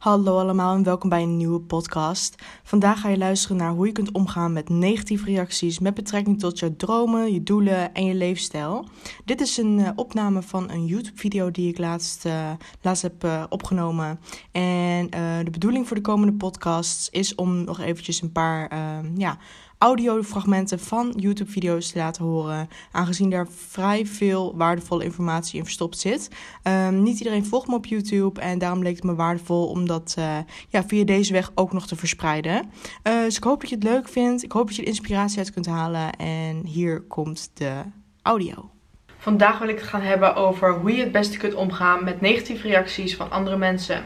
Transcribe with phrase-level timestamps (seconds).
[0.00, 2.42] Hallo allemaal en welkom bij een nieuwe podcast.
[2.62, 6.58] Vandaag ga je luisteren naar hoe je kunt omgaan met negatieve reacties met betrekking tot
[6.58, 8.88] je dromen, je doelen en je leefstijl.
[9.24, 12.50] Dit is een uh, opname van een YouTube-video die ik laatst, uh,
[12.82, 14.20] laatst heb uh, opgenomen.
[14.52, 15.10] En
[15.44, 18.70] de bedoeling voor de komende podcasts is om nog eventjes een paar
[19.16, 19.38] ja,
[19.80, 26.28] audiofragmenten van YouTube-video's te laten horen, aangezien daar vrij veel waardevolle informatie in verstopt zit.
[26.62, 30.14] Um, niet iedereen volgt me op YouTube en daarom leek het me waardevol om dat
[30.18, 30.36] uh,
[30.68, 32.70] ja, via deze weg ook nog te verspreiden.
[33.08, 34.42] Uh, dus ik hoop dat je het leuk vindt.
[34.42, 36.12] Ik hoop dat je er inspiratie uit kunt halen.
[36.16, 37.72] En hier komt de
[38.22, 38.70] audio.
[39.18, 42.68] Vandaag wil ik het gaan hebben over hoe je het beste kunt omgaan met negatieve
[42.68, 44.02] reacties van andere mensen.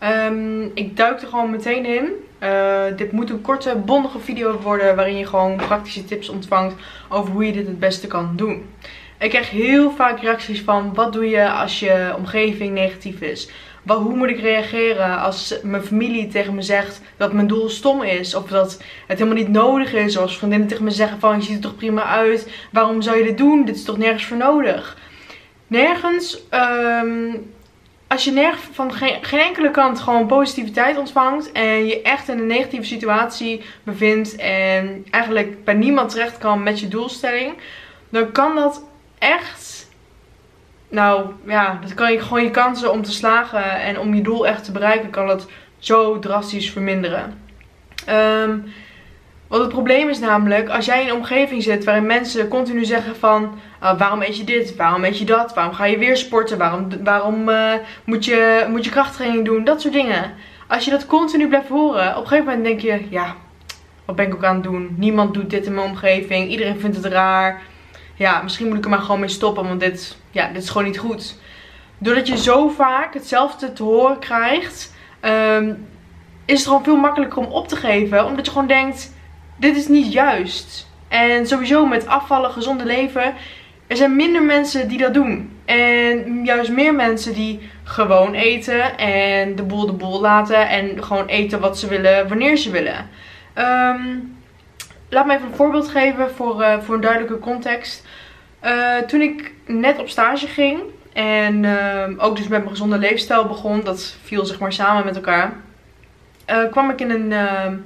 [0.00, 2.12] Um, ik duik er gewoon meteen in.
[2.42, 6.74] Uh, dit moet een korte, bondige video worden waarin je gewoon praktische tips ontvangt
[7.08, 8.64] over hoe je dit het beste kan doen.
[9.18, 13.48] Ik krijg heel vaak reacties van wat doe je als je omgeving negatief is?
[13.86, 18.34] Hoe moet ik reageren als mijn familie tegen me zegt dat mijn doel stom is?
[18.34, 20.16] Of dat het helemaal niet nodig is?
[20.16, 22.52] Of als vriendinnen tegen me zeggen van je ziet er toch prima uit?
[22.72, 23.64] Waarom zou je dit doen?
[23.64, 24.96] Dit is toch nergens voor nodig?
[25.66, 27.52] Nergens um,
[28.12, 32.46] als je van geen, geen, enkele kant gewoon positiviteit ontvangt en je echt in een
[32.46, 37.54] negatieve situatie bevindt en eigenlijk bij niemand terecht kan met je doelstelling,
[38.08, 38.84] dan kan dat
[39.18, 39.88] echt,
[40.88, 44.46] nou ja, dat kan je gewoon je kansen om te slagen en om je doel
[44.46, 45.46] echt te bereiken, kan dat
[45.78, 47.40] zo drastisch verminderen.
[48.08, 48.72] Um,
[49.52, 53.16] want het probleem is namelijk, als jij in een omgeving zit waarin mensen continu zeggen
[53.16, 53.58] van...
[53.82, 54.76] Uh, waarom eet je dit?
[54.76, 55.54] Waarom eet je dat?
[55.54, 56.58] Waarom ga je weer sporten?
[56.58, 57.72] Waarom, waarom uh,
[58.04, 59.64] moet, je, moet je krachttraining doen?
[59.64, 60.34] Dat soort dingen.
[60.68, 63.06] Als je dat continu blijft horen, op een gegeven moment denk je...
[63.10, 63.34] Ja,
[64.04, 64.94] wat ben ik ook aan het doen?
[64.96, 66.50] Niemand doet dit in mijn omgeving.
[66.50, 67.62] Iedereen vindt het raar.
[68.14, 70.86] Ja, misschien moet ik er maar gewoon mee stoppen, want dit, ja, dit is gewoon
[70.86, 71.38] niet goed.
[71.98, 74.94] Doordat je zo vaak hetzelfde te horen krijgt...
[75.22, 75.86] Um,
[76.44, 78.26] is het gewoon veel makkelijker om op te geven.
[78.26, 79.12] Omdat je gewoon denkt
[79.62, 80.90] dit is niet juist.
[81.08, 83.34] En sowieso met afvallen, gezonde leven,
[83.86, 85.58] er zijn minder mensen die dat doen.
[85.64, 91.26] En juist meer mensen die gewoon eten en de boel de boel laten en gewoon
[91.26, 93.08] eten wat ze willen wanneer ze willen.
[93.54, 94.36] Um,
[95.08, 98.06] laat me even een voorbeeld geven voor, uh, voor een duidelijke context.
[98.64, 100.80] Uh, toen ik net op stage ging
[101.12, 105.16] en uh, ook dus met mijn gezonde leefstijl begon, dat viel zeg maar samen met
[105.16, 105.52] elkaar,
[106.44, 107.76] eh, kwam ik in een ehm,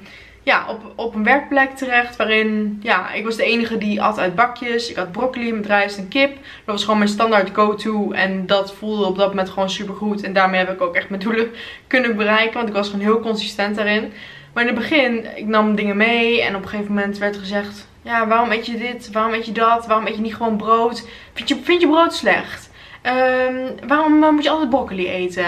[0.47, 2.17] ja, op, op een werkplek terecht.
[2.17, 4.91] Waarin, ja, ik was de enige die at uit bakjes.
[4.91, 6.35] Ik had broccoli met rijst en kip.
[6.35, 8.13] Dat was gewoon mijn standaard go-to.
[8.13, 10.23] En dat voelde op dat moment gewoon super goed.
[10.23, 11.51] En daarmee heb ik ook echt mijn doelen
[11.87, 12.55] kunnen bereiken.
[12.55, 14.13] Want ik was gewoon heel consistent daarin.
[14.53, 16.43] Maar in het begin, ik nam dingen mee.
[16.43, 17.89] En op een gegeven moment werd gezegd...
[18.03, 19.11] Ja, waarom eet je dit?
[19.13, 19.87] Waarom eet je dat?
[19.87, 21.09] Waarom eet je niet gewoon brood?
[21.33, 22.66] Vind je, vind je brood slecht?
[23.07, 25.45] Um, waarom moet je altijd broccoli eten?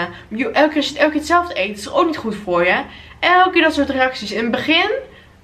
[0.53, 2.81] elke keer, elke keer hetzelfde eten is ook niet goed voor je.
[3.19, 4.31] Elke keer dat soort reacties.
[4.31, 4.91] In het begin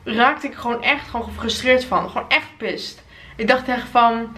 [0.04, 2.10] raakte ik gewoon echt gewoon gefrustreerd van.
[2.10, 3.04] Gewoon echt pist.
[3.36, 4.38] Ik dacht echt van...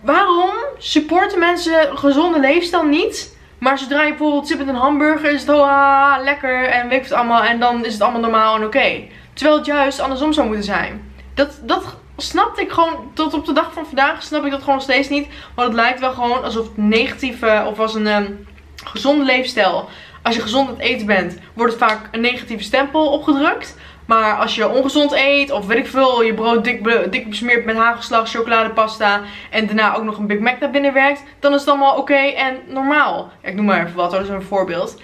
[0.00, 3.36] Waarom supporten mensen gezonde leefstijl niet?
[3.58, 7.12] Maar zodra je bijvoorbeeld zit met een hamburger is het ah, lekker en weet het
[7.12, 7.42] allemaal.
[7.42, 9.02] En dan is het allemaal normaal en oké.
[9.32, 11.12] Terwijl het juist andersom zou moeten zijn.
[11.34, 14.80] Dat, dat snapte ik gewoon, tot op de dag van vandaag snap ik dat gewoon
[14.80, 15.28] steeds niet.
[15.54, 18.46] Want het lijkt wel gewoon alsof het negatieve of als een um,
[18.84, 19.88] gezonde leefstijl
[20.26, 23.76] als je gezond aan het eten bent, wordt het vaak een negatieve stempel opgedrukt.
[24.06, 27.76] Maar als je ongezond eet, of weet ik veel, je brood dik, dik besmeert met
[27.76, 31.68] hagelslag, chocoladepasta en daarna ook nog een Big Mac naar binnen werkt, dan is het
[31.68, 33.30] allemaal oké en normaal.
[33.42, 35.00] Ik noem maar even wat, dat is een voorbeeld.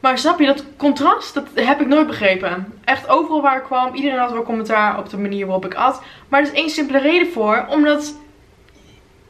[0.00, 2.80] Maar snap je, dat contrast, dat heb ik nooit begrepen.
[2.84, 6.02] Echt overal waar ik kwam, iedereen had wel commentaar op de manier waarop ik at.
[6.28, 8.14] Maar er is één simpele reden voor, omdat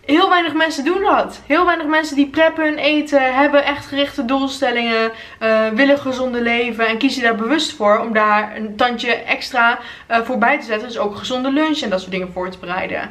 [0.06, 1.40] Heel weinig mensen doen dat.
[1.46, 5.12] Heel weinig mensen die preppen eten, hebben echt gerichte doelstellingen,
[5.42, 9.78] uh, willen gezonde leven en kiezen daar bewust voor om daar een tandje extra
[10.10, 10.88] uh, voor bij te zetten.
[10.88, 13.10] Dus ook gezonde lunch en dat soort dingen voor te bereiden.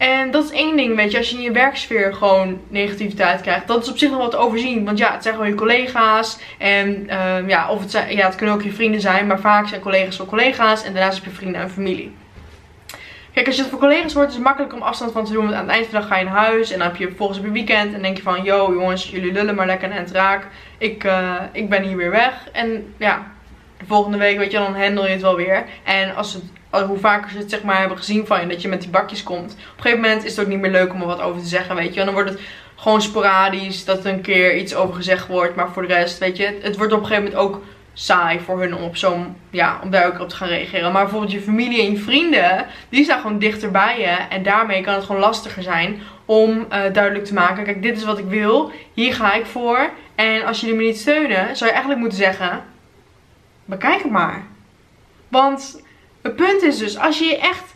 [0.00, 3.66] En dat is één ding, weet je, als je in je werksfeer gewoon negativiteit krijgt,
[3.66, 4.84] dat is op zich nog wat overzien.
[4.84, 8.34] Want ja, het zijn gewoon je collega's en uh, ja, of het, zijn, ja, het
[8.34, 11.38] kunnen ook je vrienden zijn, maar vaak zijn collega's wel collega's en daarnaast heb je
[11.38, 12.12] vrienden en familie.
[13.32, 15.42] Kijk, als je het voor collega's wordt, is het makkelijk om afstand van te doen.
[15.42, 16.70] Want aan het eind van de dag ga je naar huis.
[16.70, 17.94] En dan heb je volgens op je weekend.
[17.94, 20.46] En denk je van, yo jongens, jullie lullen maar lekker en raak.
[20.78, 22.48] Ik, uh, ik ben hier weer weg.
[22.52, 23.32] En ja,
[23.80, 25.64] de volgende week, weet je, dan handel je het wel weer.
[25.84, 26.42] En als het,
[26.86, 29.22] hoe vaker ze het zeg maar hebben gezien van je, dat je met die bakjes
[29.22, 29.52] komt.
[29.52, 31.48] Op een gegeven moment is het ook niet meer leuk om er wat over te
[31.48, 32.00] zeggen, weet je.
[32.00, 32.40] En dan wordt het
[32.76, 35.54] gewoon sporadisch dat er een keer iets over gezegd wordt.
[35.54, 37.62] Maar voor de rest, weet je, het wordt op een gegeven moment ook
[37.92, 40.92] saai voor hun om op zo'n, ja, om daar ook op te gaan reageren.
[40.92, 44.16] Maar bijvoorbeeld je familie en je vrienden, die staan gewoon dichter bij je.
[44.30, 48.04] En daarmee kan het gewoon lastiger zijn om uh, duidelijk te maken, kijk dit is
[48.04, 49.90] wat ik wil, hier ga ik voor.
[50.14, 52.62] En als jullie me niet steunen, zou je eigenlijk moeten zeggen:
[53.70, 54.42] bekijk het maar.
[55.28, 55.82] Want
[56.22, 57.74] het punt is dus, als je echt,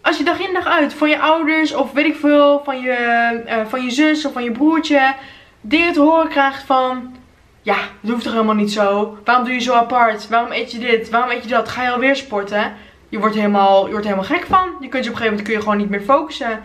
[0.00, 3.42] als je dag in dag uit van je ouders of weet ik veel, van je,
[3.46, 5.14] uh, van je zus of van je broertje,
[5.60, 7.16] dingen te horen krijgt van,
[7.62, 9.18] ja, dat hoeft toch helemaal niet zo.
[9.24, 10.28] Waarom doe je zo apart?
[10.28, 11.10] Waarom eet je dit?
[11.10, 11.68] Waarom eet je dat?
[11.68, 12.74] Ga je alweer sporten?
[13.08, 14.70] Je wordt, helemaal, je wordt helemaal gek van.
[14.80, 16.60] Je kunt je op een gegeven moment kun je gewoon niet meer focussen.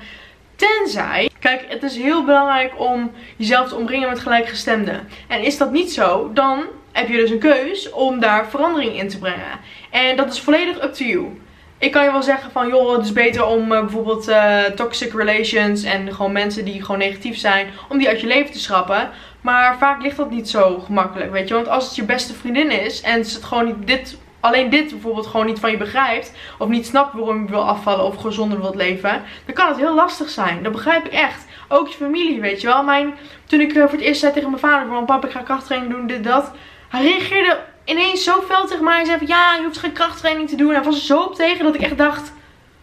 [0.55, 5.07] Tenzij, kijk, het is heel belangrijk om jezelf te omringen met gelijkgestemden.
[5.27, 9.09] En is dat niet zo, dan heb je dus een keus om daar verandering in
[9.09, 9.59] te brengen.
[9.89, 11.41] En dat is volledig up to you.
[11.77, 15.13] Ik kan je wel zeggen van, joh, het is beter om uh, bijvoorbeeld uh, toxic
[15.13, 19.09] relations en gewoon mensen die gewoon negatief zijn, om die uit je leven te schrappen.
[19.41, 21.53] Maar vaak ligt dat niet zo gemakkelijk, weet je.
[21.53, 24.89] Want als het je beste vriendin is en ze het gewoon niet dit alleen dit
[24.89, 26.33] bijvoorbeeld gewoon niet van je begrijpt.
[26.57, 29.21] Of niet snapt waarom je wil afvallen of gezonder wilt leven.
[29.45, 30.63] Dan kan het heel lastig zijn.
[30.63, 31.45] Dat begrijp ik echt.
[31.67, 32.83] Ook je familie, weet je wel.
[32.83, 33.13] Mijn,
[33.45, 35.93] toen ik eh, voor het eerst zei tegen mijn vader van papa ik ga krachttraining
[35.93, 36.51] doen, dit, dat.
[36.89, 38.95] Hij reageerde ineens zo fel tegen mij.
[38.95, 40.73] Hij zei van ja, je hoeft geen krachttraining te doen.
[40.73, 42.31] Hij was er zo op tegen dat ik echt dacht,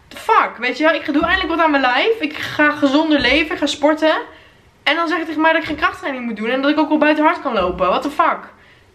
[0.07, 0.93] the fuck, weet je wel.
[0.93, 2.19] Ik doe eindelijk wat aan mijn lijf.
[2.19, 4.17] Ik ga gezonder leven, ik ga sporten.
[4.83, 6.49] En dan zeg je tegen mij dat ik geen krachttraining moet doen.
[6.49, 7.87] En dat ik ook wel buiten hard kan lopen.
[7.87, 8.39] What the fuck.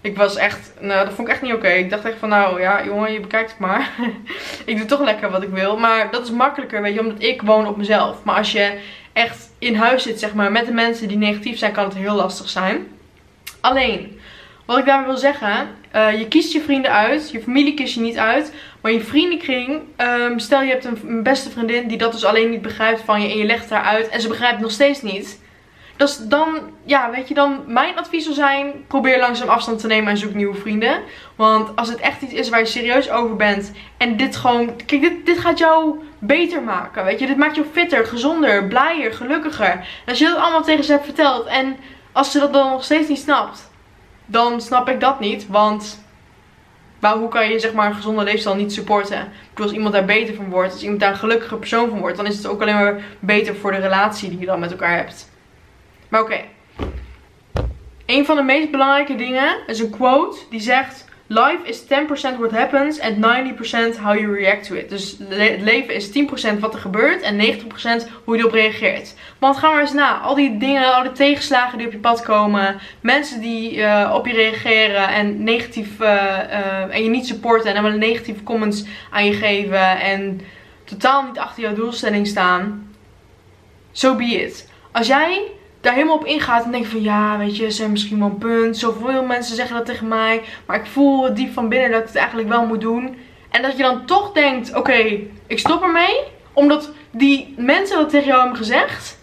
[0.00, 1.68] Ik was echt, nou dat vond ik echt niet oké.
[1.68, 3.90] Ik dacht echt van nou ja jongen je bekijkt het maar.
[4.64, 5.76] ik doe toch lekker wat ik wil.
[5.76, 8.24] Maar dat is makkelijker weet je omdat ik woon op mezelf.
[8.24, 8.78] Maar als je
[9.12, 12.14] echt in huis zit zeg maar met de mensen die negatief zijn kan het heel
[12.14, 12.86] lastig zijn.
[13.60, 14.20] Alleen,
[14.72, 15.68] wat ik daarmee wil zeggen.
[15.94, 17.30] Uh, je kiest je vrienden uit.
[17.30, 18.54] Je familie kiest je niet uit.
[18.80, 19.82] Maar je vriendenkring.
[19.96, 23.28] Um, stel je hebt een, beste vriendin die dat dus alleen niet begrijpt van je.
[23.28, 24.08] En je legt haar uit.
[24.08, 25.40] En ze begrijpt nog steeds niet
[26.02, 30.10] dus dan, ja, weet je, dan mijn advies zou zijn, probeer langzaam afstand te nemen
[30.10, 31.02] en zoek nieuwe vrienden.
[31.36, 35.00] Want als het echt iets is waar je serieus over bent en dit gewoon, kijk,
[35.00, 37.26] dit, dit gaat jou beter maken, weet je.
[37.26, 39.86] Dit maakt jou fitter, gezonder, blijer, gelukkiger.
[40.06, 41.76] Als je dat allemaal tegen ze hebt verteld en
[42.12, 43.70] als ze dat dan nog steeds niet snapt,
[44.32, 46.00] dan snap ik dat niet, want...
[46.98, 49.32] Maar hoe kan je zeg maar een gezonde leefstijl niet supporten?
[49.52, 52.16] Ik als iemand daar beter van wordt, als iemand daar een gelukkige persoon van wordt,
[52.16, 54.96] dan is het ook alleen maar beter voor de relatie die je dan met elkaar
[54.96, 55.30] hebt.
[56.08, 56.40] Maar oké.
[58.06, 61.04] Een van de meest belangrijke dingen is een quote die zegt...
[61.26, 64.88] Life is 10% what happens and 90% how you react to it.
[64.88, 66.10] Dus het leven is
[66.54, 69.14] 10% wat er gebeurt en 90% hoe je erop reageert.
[69.38, 70.18] Want ga maar eens na.
[70.18, 72.80] Al die dingen, al die tegenslagen die op je pad komen.
[73.00, 77.76] Mensen die uh, op je reageren en negatief uh, uh, en je niet supporten en
[77.76, 80.00] allemaal negatieve comments aan je geven.
[80.00, 80.40] En
[80.84, 82.94] totaal niet achter jouw doelstelling staan.
[83.92, 84.70] So be it.
[84.92, 85.42] Als jij
[85.82, 88.38] daar helemaal op ingaat en denk van ja, weet je, ze zijn misschien wel een
[88.38, 88.76] punt.
[88.76, 90.42] Zoveel mensen zeggen dat tegen mij.
[90.66, 93.18] Maar ik voel diep van binnen dat ik het eigenlijk wel moet doen.
[93.50, 96.20] En dat je dan toch denkt, oké, ik stop ermee.
[96.52, 99.18] Omdat die mensen dat tegen jou hebben gezegd.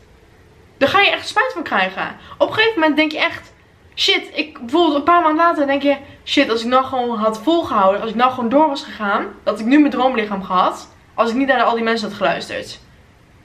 [0.77, 2.15] Daar ga je echt spijt van krijgen.
[2.37, 3.53] Op een gegeven moment denk je echt,
[3.95, 7.39] shit, ik bijvoorbeeld een paar maanden later denk je, shit, als ik nou gewoon had
[7.41, 8.01] volgehouden.
[8.01, 9.25] Als ik nou gewoon door was gegaan.
[9.43, 10.89] Dat ik nu mijn droomlichaam gehad.
[11.13, 12.79] Als ik niet naar al die mensen had geluisterd.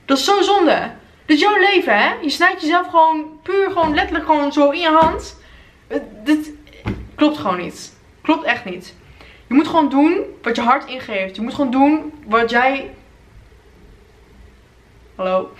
[0.04, 0.90] Dat is zo zonde.
[1.26, 2.14] Dit is jouw leven, hè?
[2.14, 5.40] Je snijdt jezelf gewoon puur, gewoon letterlijk gewoon zo in je hand.
[6.24, 6.50] Dit
[7.14, 7.96] klopt gewoon niet.
[8.22, 8.94] Klopt echt niet.
[9.46, 11.36] Je moet gewoon doen wat je hart ingeeft.
[11.36, 12.94] Je moet gewoon doen wat jij...
[15.14, 15.52] Hallo?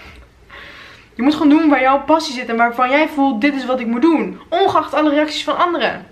[1.15, 3.81] Je moet gewoon doen waar jouw passie zit en waarvan jij voelt, dit is wat
[3.81, 4.41] ik moet doen.
[4.49, 6.07] Ongeacht alle reacties van anderen.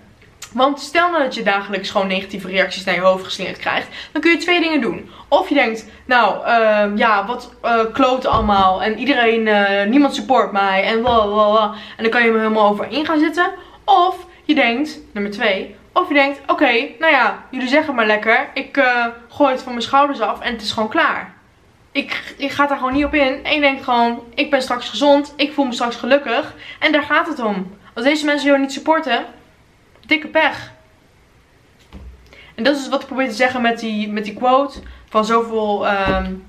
[0.53, 3.87] Want stel nou dat je dagelijks gewoon negatieve reacties naar je hoofd geslingerd krijgt.
[4.11, 5.09] Dan kun je twee dingen doen.
[5.27, 7.53] Of je denkt, nou uh, ja, wat
[7.97, 8.83] uh, allemaal.
[8.83, 10.83] En iedereen, uh, niemand support mij.
[10.83, 11.73] En blablabla.
[11.97, 13.51] En dan kan je me helemaal over in gaan zitten.
[13.83, 15.75] Of je denkt, nummer twee.
[15.93, 18.49] Of je denkt, oké, nou ja, jullie zeggen maar lekker.
[18.53, 21.33] Ik uh, gooi het van mijn schouders af en het is gewoon klaar.
[21.91, 23.43] Ik, ik ga daar gewoon niet op in.
[23.43, 25.33] En je denkt gewoon, ik ben straks gezond.
[25.35, 26.53] Ik voel me straks gelukkig.
[26.79, 27.77] En daar gaat het om.
[27.93, 29.25] Als deze mensen jou niet supporten,
[30.13, 30.71] dikke pech.
[32.55, 34.79] En dat is wat ik probeer te zeggen met die, met die quote.
[35.09, 35.87] Van zoveel...
[35.87, 36.43] Um,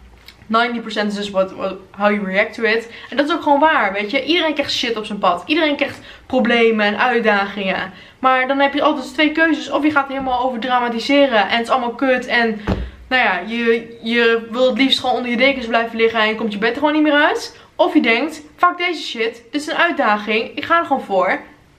[0.47, 1.53] 90% is dus what,
[1.91, 2.91] how you react to it.
[3.11, 4.25] En dat is ook gewoon waar, weet je.
[4.25, 5.43] Iedereen krijgt shit op zijn pad.
[5.47, 7.93] Iedereen krijgt problemen en uitdagingen.
[8.19, 9.71] Maar dan heb je altijd twee keuzes.
[9.71, 12.27] Of je gaat helemaal over dramatiseren en het is allemaal kut.
[12.27, 12.61] En
[13.09, 16.35] nou ja, je, je wil het liefst gewoon onder je dekens blijven liggen en je
[16.35, 17.59] komt je bed er gewoon niet meer uit.
[17.75, 21.29] Of je denkt, fuck deze shit, dit is een uitdaging, ik ga er gewoon voor.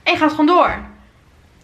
[0.02, 0.94] En je gaat gewoon door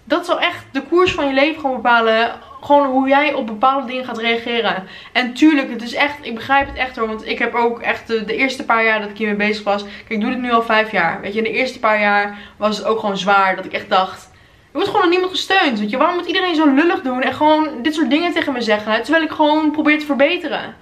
[0.04, 2.32] dat zal echt de koers van je leven gewoon bepalen.
[2.61, 4.87] Gewoon hoe jij op bepaalde dingen gaat reageren.
[5.12, 7.06] En tuurlijk, het is echt, ik begrijp het echt hoor.
[7.09, 9.82] Want ik heb ook echt de, eerste paar jaar dat ik hiermee bezig was.
[9.82, 11.21] Kijk, ik doe dit nu al vijf jaar.
[11.21, 13.56] Weet je, de eerste paar jaar was het ook gewoon zwaar.
[13.56, 15.78] Dat ik echt dacht, er wordt gewoon door niemand gesteund.
[15.78, 18.61] Weet je, waarom moet iedereen zo lullig doen en gewoon dit soort dingen tegen me
[18.61, 19.02] zeggen.
[19.02, 20.75] Terwijl ik gewoon probeer te verbeteren.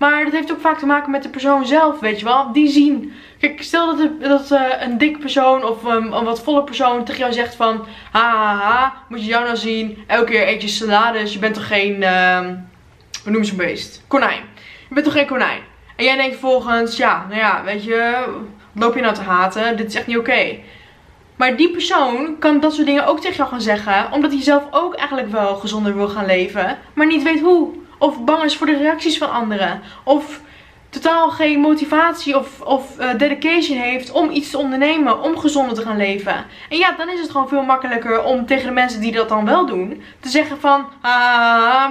[0.00, 2.52] Maar dat heeft ook vaak te maken met de persoon zelf, weet je wel.
[2.52, 3.12] Die zien.
[3.40, 7.20] Kijk, stel dat, dat uh, een dik persoon of um, een wat volle persoon tegen
[7.20, 7.86] jou zegt van...
[8.12, 10.04] Ha, ha, ha, moet je jou nou zien.
[10.06, 11.32] Elke keer eet je salades.
[11.32, 12.02] Je bent toch geen...
[12.02, 12.38] Uh,
[13.22, 14.04] hoe noem je zo'n beest?
[14.06, 14.42] Konijn.
[14.88, 15.60] Je bent toch geen konijn?
[15.96, 18.24] En jij denkt vervolgens, ja, nou ja, weet je...
[18.72, 19.76] Loop je nou te haten?
[19.76, 20.58] Dit is echt niet oké.
[21.36, 24.12] Maar die persoon kan dat soort dingen ook tegen jou gaan zeggen.
[24.12, 26.78] Omdat hij zelf ook eigenlijk wel gezonder wil gaan leven.
[26.94, 27.79] Maar niet weet hoe.
[28.00, 29.80] Of bang is voor de reacties van anderen.
[30.04, 30.40] Of
[30.88, 35.22] totaal geen motivatie of, of uh, dedication heeft om iets te ondernemen.
[35.22, 36.34] Om gezonder te gaan leven.
[36.68, 39.44] En ja, dan is het gewoon veel makkelijker om tegen de mensen die dat dan
[39.44, 40.02] wel doen.
[40.20, 41.84] Te zeggen van, uh,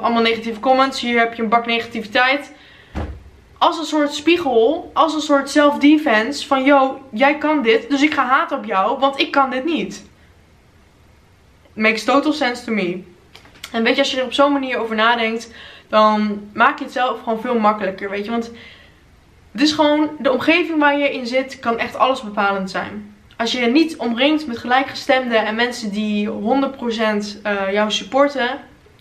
[0.00, 1.00] allemaal negatieve comments.
[1.00, 2.52] Hier heb je een bak negativiteit
[3.62, 8.14] als een soort spiegel, als een soort self-defense van yo, jij kan dit, dus ik
[8.14, 10.04] ga haat op jou, want ik kan dit niet.
[11.72, 13.04] Makes total sense to me.
[13.72, 15.50] En weet je, als je er op zo'n manier over nadenkt,
[15.88, 18.30] dan maak je het zelf gewoon veel makkelijker, weet je.
[18.30, 18.50] Want
[19.52, 23.14] het is gewoon, de omgeving waar je in zit, kan echt alles bepalend zijn.
[23.36, 28.48] Als je je niet omringt met gelijkgestemden en mensen die 100% uh, jou supporten,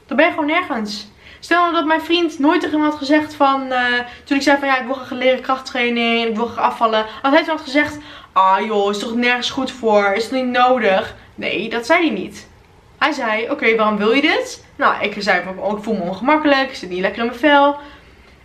[0.05, 1.07] dan ben je gewoon nergens.
[1.39, 3.65] Stel nou dat mijn vriend nooit tegen me had gezegd van...
[3.71, 3.85] Uh,
[4.23, 6.27] toen ik zei van ja, ik wil graag leren krachttraining.
[6.27, 7.05] Ik wil graag afvallen.
[7.21, 7.97] Had hij toen had gezegd...
[8.33, 10.13] Ah joh, is toch nergens goed voor?
[10.15, 11.15] Is het niet nodig?
[11.35, 12.49] Nee, dat zei hij niet.
[13.01, 14.65] Hij zei, oké, waarom wil je dit?
[14.75, 16.69] Nou, ik zei oh, ik voel me ongemakkelijk.
[16.69, 17.75] Ik zit niet lekker in mijn vel.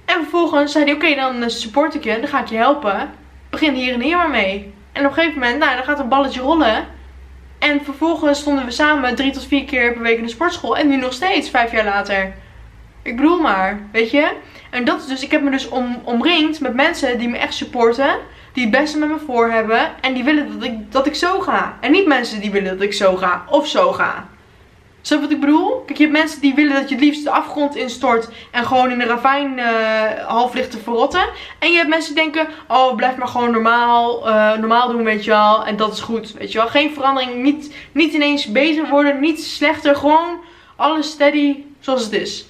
[0.04, 2.20] En vervolgens zei hij, oké, dan eh, support ik je.
[2.20, 3.10] Dan ga ik je helpen.
[3.50, 4.74] Begin hier en hier maar mee.
[4.92, 6.86] En op een gegeven moment, nou, dan gaat een balletje rollen.
[7.58, 10.76] En vervolgens stonden we samen drie tot vier keer per week in de sportschool.
[10.76, 12.34] En nu nog steeds, vijf jaar later.
[13.02, 14.32] Ik bedoel maar, weet je?
[14.70, 17.54] En dat is dus, ik heb me dus om, omringd met mensen die me echt
[17.54, 18.16] supporten.
[18.52, 19.90] Die het beste met me voor hebben.
[20.00, 21.76] En die willen dat ik, dat ik zo ga.
[21.80, 24.34] En niet mensen die willen dat ik zo ga of zo ga.
[25.06, 25.82] Snap wat ik bedoel?
[25.86, 28.28] Kijk, je hebt mensen die willen dat je het liefst de afgrond instort.
[28.50, 31.28] En gewoon in de ravijn uh, half ligt te verrotten.
[31.58, 35.24] En je hebt mensen die denken, oh blijf maar gewoon normaal, uh, normaal doen weet
[35.24, 35.66] je wel.
[35.66, 36.68] En dat is goed, weet je wel.
[36.68, 39.96] Geen verandering, niet, niet ineens bezig worden, niet slechter.
[39.96, 40.40] Gewoon
[40.76, 42.46] alles steady zoals het is.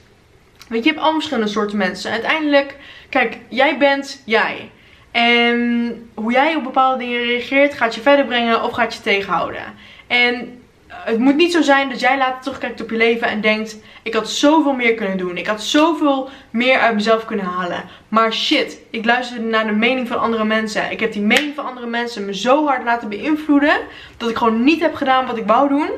[0.69, 2.11] Weet je, je hebt allemaal verschillende soorten mensen.
[2.11, 2.77] Uiteindelijk,
[3.09, 4.71] kijk, jij bent jij.
[5.11, 9.63] En hoe jij op bepaalde dingen reageert, gaat je verder brengen of gaat je tegenhouden.
[10.07, 13.77] En het moet niet zo zijn dat jij later terugkijkt op je leven en denkt:
[14.03, 15.37] Ik had zoveel meer kunnen doen.
[15.37, 17.85] Ik had zoveel meer uit mezelf kunnen halen.
[18.09, 20.91] Maar shit, ik luisterde naar de mening van andere mensen.
[20.91, 23.81] Ik heb die mening van andere mensen me zo hard laten beïnvloeden
[24.17, 25.91] dat ik gewoon niet heb gedaan wat ik wou doen.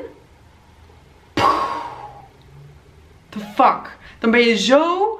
[3.29, 5.19] The fuck dan ben je zo...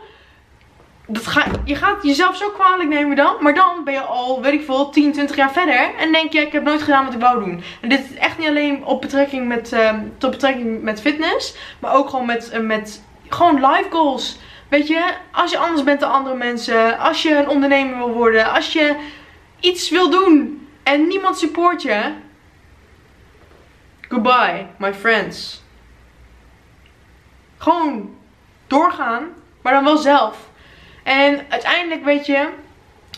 [1.11, 3.35] Dat ga, je gaat jezelf zo kwalijk nemen dan.
[3.39, 5.95] Maar dan ben je al, weet ik veel, 10, 20 jaar verder.
[5.97, 7.63] En denk je, ik heb nooit gedaan wat ik wou doen.
[7.81, 11.55] En dit is echt niet alleen op betrekking met, uh, tot betrekking met fitness.
[11.79, 14.37] Maar ook gewoon met, uh, met gewoon life goals.
[14.69, 16.97] Weet je, als je anders bent dan andere mensen.
[16.97, 18.51] Als je een ondernemer wil worden.
[18.51, 18.95] Als je
[19.59, 20.67] iets wil doen.
[20.83, 22.13] En niemand support je.
[24.09, 25.61] Goodbye, my friends.
[27.57, 28.15] Gewoon
[28.67, 29.27] doorgaan,
[29.61, 30.49] maar dan wel zelf.
[31.09, 32.47] En uiteindelijk weet je,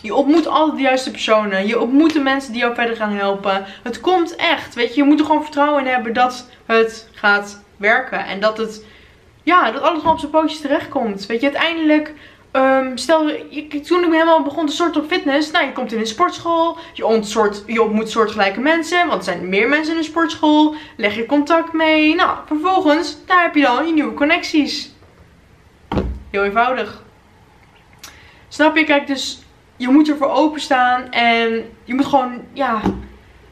[0.02, 1.66] je ontmoet altijd de juiste personen.
[1.66, 3.64] Je ontmoet de mensen die jou verder gaan helpen.
[3.82, 5.02] Het komt echt, weet je.
[5.02, 8.26] Je moet er gewoon vertrouwen in hebben dat het gaat werken.
[8.26, 8.84] En dat het,
[9.42, 11.26] ja, dat alles gewoon op zijn pootjes terechtkomt.
[11.26, 12.14] Weet je, uiteindelijk...
[12.52, 13.26] Um, stel,
[13.86, 15.50] toen ik helemaal begon te soorten op fitness.
[15.50, 16.78] Nou, je komt in een sportschool.
[16.92, 19.06] Je, ontsoort, je ontmoet soortgelijke mensen.
[19.06, 20.74] Want er zijn meer mensen in een sportschool.
[20.96, 22.14] Leg je contact mee.
[22.14, 24.92] Nou, vervolgens, daar heb je dan je nieuwe connecties.
[26.30, 27.01] Heel eenvoudig.
[28.52, 28.84] Snap je?
[28.84, 29.42] Kijk, dus
[29.76, 31.10] je moet ervoor openstaan.
[31.10, 32.80] En je moet gewoon, ja...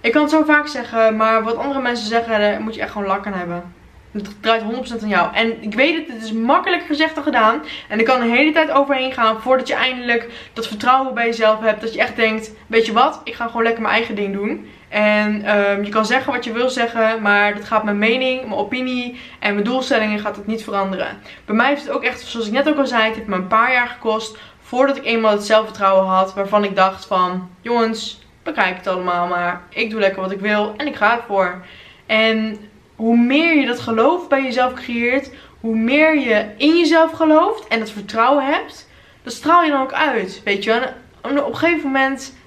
[0.01, 2.91] Ik kan het zo vaak zeggen, maar wat andere mensen zeggen, daar moet je echt
[2.93, 3.75] gewoon lak aan hebben.
[4.13, 5.35] Het draait 100% aan jou.
[5.35, 7.63] En ik weet het, het is makkelijker gezegd dan gedaan.
[7.89, 11.61] En er kan een hele tijd overheen gaan voordat je eindelijk dat vertrouwen bij jezelf
[11.61, 11.81] hebt.
[11.81, 14.71] Dat je echt denkt, weet je wat, ik ga gewoon lekker mijn eigen ding doen.
[14.89, 18.61] En um, je kan zeggen wat je wil zeggen, maar dat gaat mijn mening, mijn
[18.61, 21.19] opinie en mijn doelstellingen gaat het niet veranderen.
[21.45, 23.37] Bij mij heeft het ook echt, zoals ik net ook al zei, het heeft me
[23.37, 24.39] een paar jaar gekost
[24.71, 29.63] voordat ik eenmaal het zelfvertrouwen had waarvan ik dacht van, jongens, bekijk het allemaal maar.
[29.69, 31.65] Ik doe lekker wat ik wil en ik ga ervoor.
[32.07, 32.57] En
[32.97, 37.79] hoe meer je dat geloof bij jezelf creëert, hoe meer je in jezelf gelooft en
[37.79, 38.89] dat vertrouwen hebt,
[39.23, 40.93] dat straal je dan ook uit, weet je.
[41.21, 42.39] En op een gegeven moment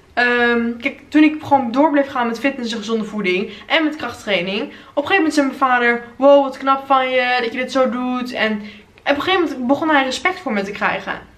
[0.48, 3.96] Um, kijk, toen ik gewoon door bleef gaan met fitness en gezonde voeding en met
[3.96, 4.62] krachttraining.
[4.62, 7.72] Op een gegeven moment zei mijn vader, wow wat knap van je dat je dit
[7.72, 8.32] zo doet.
[8.32, 11.33] En op een gegeven moment begon hij respect voor me te krijgen.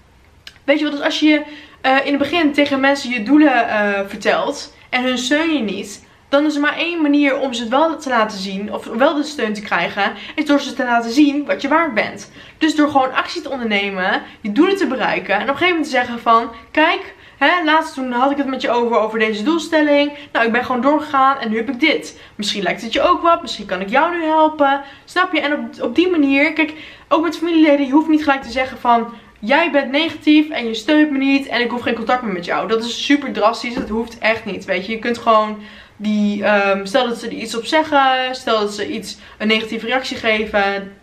[0.67, 1.41] Weet je wat, dus als je
[1.85, 6.05] uh, in het begin tegen mensen je doelen uh, vertelt en hun steun je niet.
[6.29, 9.15] dan is er maar één manier om ze het wel te laten zien, of wel
[9.15, 12.31] de steun te krijgen, is door ze te laten zien wat je waard bent.
[12.57, 15.85] Dus door gewoon actie te ondernemen, je doelen te bereiken en op een gegeven moment
[15.85, 19.43] te zeggen van, kijk, hè, laatst toen had ik het met je over, over deze
[19.43, 20.11] doelstelling.
[20.31, 22.21] Nou, ik ben gewoon doorgegaan en nu heb ik dit.
[22.35, 24.81] Misschien lijkt het je ook wat, misschien kan ik jou nu helpen.
[25.05, 25.41] Snap je?
[25.41, 26.73] En op, op die manier, kijk,
[27.07, 30.73] ook met familieleden, je hoeft niet gelijk te zeggen van, jij bent negatief en je
[30.73, 32.67] steunt me niet en ik hoef geen contact meer met jou.
[32.67, 34.91] Dat is super drastisch, dat hoeft echt niet, weet je.
[34.91, 35.61] Je kunt gewoon
[35.95, 39.85] die, um, stel dat ze er iets op zeggen, stel dat ze iets, een negatieve
[39.85, 40.95] reactie geven.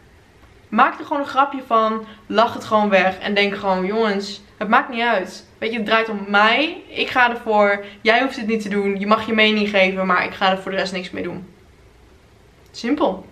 [0.68, 4.68] Maak er gewoon een grapje van, lach het gewoon weg en denk gewoon, jongens, het
[4.68, 5.46] maakt niet uit.
[5.58, 8.98] Weet je, het draait om mij, ik ga ervoor, jij hoeft het niet te doen,
[8.98, 11.48] je mag je mening geven, maar ik ga er voor de rest niks mee doen.
[12.70, 13.26] Simpel.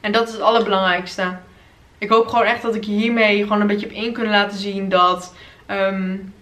[0.00, 1.36] En dat is het allerbelangrijkste.
[1.98, 4.88] Ik hoop gewoon echt dat ik hiermee gewoon een beetje op in kunnen laten zien
[4.88, 5.34] dat,
[5.70, 6.34] um,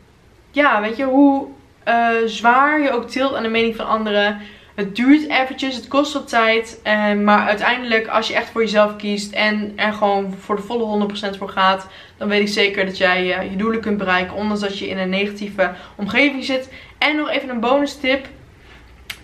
[0.50, 1.46] ja, weet je, hoe
[1.88, 4.40] uh, zwaar je ook tilt aan de mening van anderen.
[4.75, 6.80] Het duurt eventjes, het kost wat tijd.
[6.84, 11.08] Uh, maar uiteindelijk, als je echt voor jezelf kiest en er gewoon voor de volle
[11.34, 14.36] 100% voor gaat, dan weet ik zeker dat jij uh, je doelen kunt bereiken.
[14.36, 16.72] Ondanks dat je in een negatieve omgeving zit.
[16.98, 18.26] En nog even een bonus tip: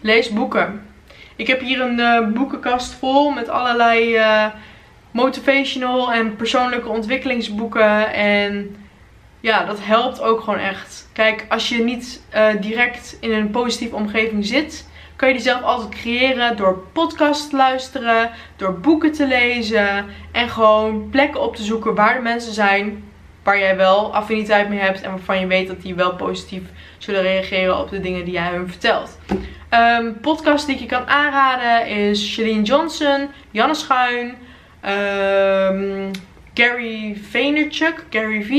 [0.01, 0.87] lees boeken.
[1.37, 4.19] Ik heb hier een boekenkast vol met allerlei
[5.13, 8.13] motivational en persoonlijke ontwikkelingsboeken.
[8.13, 8.77] En
[9.41, 11.09] ja, dat helpt ook gewoon echt.
[11.13, 15.63] Kijk, als je niet uh, direct in een positieve omgeving zit, kan je die zelf
[15.63, 21.63] altijd creëren door podcasts te luisteren, door boeken te lezen en gewoon plekken op te
[21.63, 23.11] zoeken waar de mensen zijn
[23.43, 26.63] waar jij wel affiniteit mee hebt en waarvan je weet dat die wel positief
[26.99, 29.19] zullen reageren op de dingen die jij hun vertelt.
[29.71, 34.35] Um, podcast die ik je kan aanraden is Shalene Johnson, Janne Schuin,
[34.85, 36.11] um,
[36.55, 38.51] Gary Vaynerchuk, Gary V.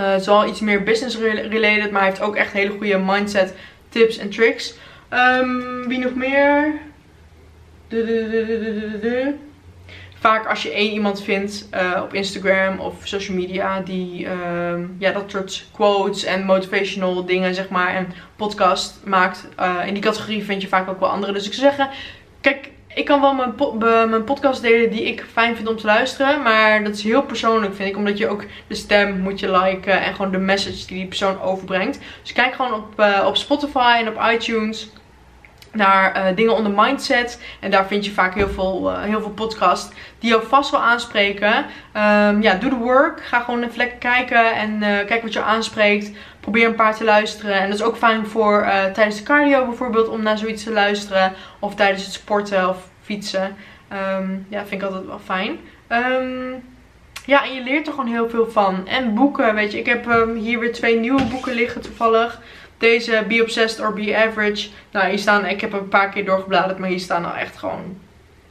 [0.00, 3.54] Uh, is iets meer business related, maar hij heeft ook echt hele goede mindset
[3.88, 4.74] tips en tricks.
[5.10, 6.80] Um, wie nog meer?
[10.18, 15.12] Vaak als je één iemand vindt uh, op Instagram of social media die um, ja,
[15.12, 19.48] dat soort quotes en motivational dingen zeg maar en podcast maakt.
[19.60, 21.32] Uh, in die categorie vind je vaak ook wel andere.
[21.32, 21.88] Dus ik zou zeggen,
[22.40, 23.54] kijk ik kan wel mijn,
[24.10, 26.42] mijn podcast delen die ik fijn vind om te luisteren.
[26.42, 27.96] Maar dat is heel persoonlijk vind ik.
[27.96, 30.02] Omdat je ook de stem moet je liken.
[30.02, 31.98] En gewoon de message die die persoon overbrengt.
[32.22, 34.90] Dus kijk gewoon op, uh, op Spotify en op iTunes
[35.72, 37.42] naar uh, dingen onder mindset.
[37.60, 40.82] En daar vind je vaak heel veel, uh, heel veel podcasts die jou vast wel
[40.82, 41.56] aanspreken.
[41.56, 43.22] Um, ja, doe de work.
[43.24, 46.10] Ga gewoon even lekker kijken en kijk wat je aanspreekt.
[46.40, 47.60] Probeer een paar te luisteren.
[47.60, 51.32] En dat is ook fijn voor tijdens de cardio bijvoorbeeld om naar zoiets te luisteren.
[51.58, 53.56] Of tijdens het sporten of fietsen.
[53.92, 55.58] Um, ja, vind ik altijd wel fijn.
[55.88, 56.62] Um,
[57.26, 58.86] ja, en je leert er gewoon heel veel van.
[58.86, 59.78] En boeken, weet je.
[59.78, 62.40] Ik heb hier weer twee nieuwe boeken liggen toevallig.
[62.78, 64.68] Deze Be Obsessed or Be Average.
[64.90, 67.98] Nou, hier staan, ik heb een paar keer doorgebladerd, maar hier staan nou echt gewoon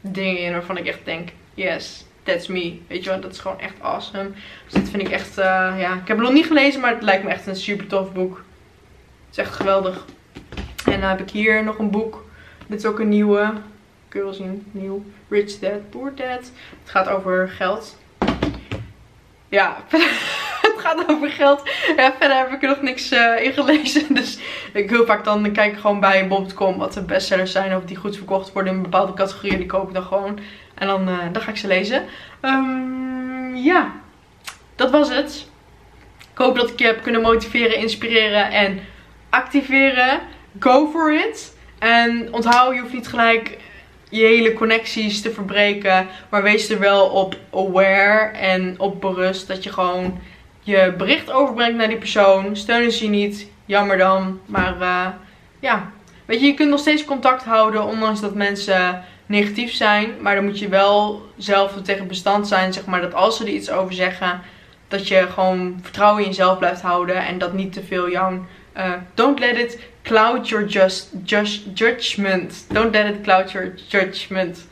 [0.01, 2.79] dingen in waarvan ik echt denk, yes, that's me.
[2.87, 4.29] Weet je wel, dat is gewoon echt awesome.
[4.63, 5.45] Dus dit vind ik echt, uh,
[5.77, 8.13] ja, ik heb het nog niet gelezen, maar het lijkt me echt een super tof
[8.13, 8.43] boek.
[9.27, 10.05] Het is echt geweldig.
[10.85, 12.25] En dan heb ik hier nog een boek.
[12.67, 13.53] Dit is ook een nieuwe.
[14.09, 15.03] Kun je wel zien, nieuw.
[15.29, 16.51] Rich Dad, Poor Dad.
[16.81, 17.97] Het gaat over geld.
[19.49, 19.77] Ja,
[20.79, 21.61] gaat over geld.
[21.95, 24.13] Ja, verder heb ik er nog niks uh, in gelezen.
[24.13, 24.39] Dus
[24.73, 27.75] ik heel vaak dan kijk ik gewoon bij bol.com wat de bestsellers zijn.
[27.75, 29.57] Of die goed verkocht worden in bepaalde categorieën.
[29.57, 30.39] Die koop ik dan gewoon.
[30.75, 32.05] En dan, uh, dan ga ik ze lezen.
[32.41, 33.91] Um, ja,
[34.75, 35.47] dat was het.
[36.31, 38.79] Ik hoop dat ik je heb kunnen motiveren, inspireren en
[39.29, 40.19] activeren.
[40.59, 41.57] Go for it.
[41.79, 43.57] En onthoud, je hoeft niet gelijk
[44.09, 46.07] je hele connecties te verbreken.
[46.29, 50.19] Maar wees er wel op aware en op berust dat je gewoon
[50.61, 52.55] je bericht overbrengt naar die persoon.
[52.55, 54.39] Steunen ze je niet, jammer dan.
[54.45, 55.07] Maar uh,
[55.59, 55.91] ja,
[56.25, 60.09] weet je, je kunt nog steeds contact houden, ondanks dat mensen negatief zijn.
[60.21, 63.49] Maar dan moet je wel zelf tegen bestand zijn, zeg maar, dat als ze er
[63.49, 64.41] iets over zeggen,
[64.87, 67.25] dat je gewoon vertrouwen in jezelf blijft houden.
[67.25, 68.45] En dat niet te veel jouw...
[68.79, 71.09] Uh, don't let it cloud your just,
[71.73, 72.65] judgment.
[72.69, 74.67] Don't let it cloud your judgment.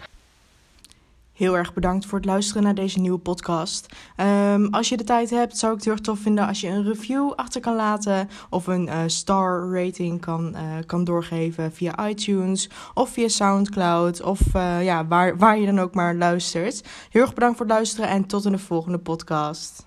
[1.33, 3.95] Heel erg bedankt voor het luisteren naar deze nieuwe podcast.
[4.17, 6.67] Um, als je de tijd hebt, zou ik het heel erg tof vinden als je
[6.67, 8.29] een review achter kan laten.
[8.49, 14.21] Of een uh, star rating kan, uh, kan doorgeven via iTunes of via Soundcloud.
[14.21, 14.39] Of
[14.81, 16.83] ja, waar, waar je dan ook maar luistert.
[17.09, 19.86] Heel erg bedankt voor het luisteren en tot in de volgende podcast.